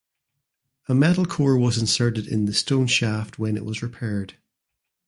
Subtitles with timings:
[0.89, 4.33] A metal core was inserted in the stone shaft when it was repaired.